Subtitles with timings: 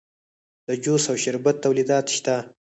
[0.67, 2.35] د جوس او شربت تولیدات شته